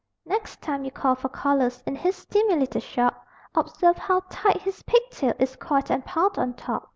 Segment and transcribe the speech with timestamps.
[0.25, 4.81] Next time you call for collars In his steamy little shop, Observe how tight his
[4.81, 6.89] pigtail Is coiled and piled on top.